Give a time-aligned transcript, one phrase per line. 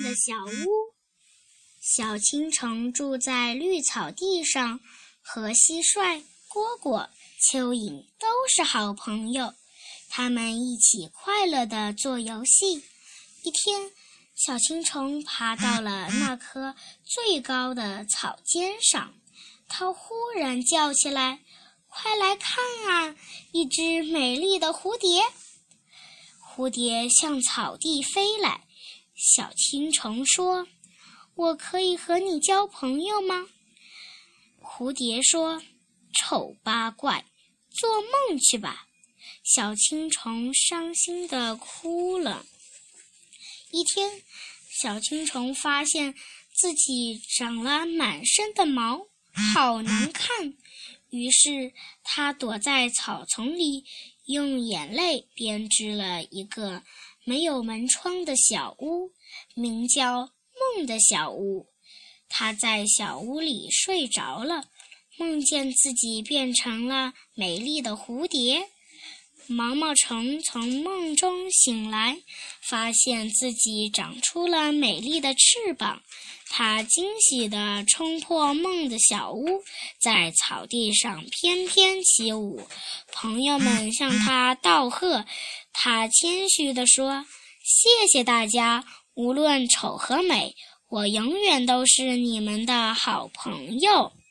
[0.00, 0.94] 的小屋。
[1.80, 4.80] 小青虫住在绿草地上，
[5.22, 7.08] 和蟋蟀、蝈蝈、
[7.52, 9.54] 蚯蚓都是好朋友。
[10.08, 12.84] 他们一起快乐地做游戏。
[13.42, 13.92] 一天，
[14.34, 16.74] 小青虫爬到了那棵
[17.04, 19.14] 最高的草尖上，
[19.68, 21.40] 它忽然叫起来
[21.86, 23.16] ：“快来看啊，
[23.52, 25.22] 一只美丽的蝴蝶！”
[26.42, 28.65] 蝴蝶向草地飞来。
[29.28, 30.68] 小青虫说
[31.34, 33.48] ：“我可以和你交朋友吗？”
[34.62, 35.60] 蝴蝶说
[36.14, 37.24] ：“丑八怪，
[37.68, 38.86] 做梦去吧！”
[39.42, 42.46] 小青虫伤心地哭了。
[43.72, 44.22] 一天，
[44.80, 46.14] 小青虫发现
[46.54, 49.08] 自己长了满身的毛，
[49.52, 50.54] 好难看。
[51.10, 51.72] 于是，
[52.04, 53.84] 它躲在草丛里。
[54.26, 56.82] 用眼泪编织了一个
[57.22, 59.05] 没有门窗的小屋，
[59.56, 60.28] 名叫
[60.76, 61.66] 梦的小屋。
[62.28, 64.64] 他在小屋里睡着了，
[65.16, 68.68] 梦见自己变成了美丽的蝴蝶。
[69.46, 72.18] 毛毛虫从梦中醒来，
[72.60, 76.02] 发现自己长出了美丽的翅膀。
[76.48, 79.62] 它惊喜地冲破梦的小屋，
[80.00, 82.60] 在草地上翩翩起舞。
[83.12, 85.24] 朋友们向它道贺，
[85.72, 87.24] 它谦虚地说
[87.62, 88.84] ：“谢谢大家，
[89.16, 90.54] 无论丑和美，
[90.88, 94.12] 我永远都是你们的好朋友。”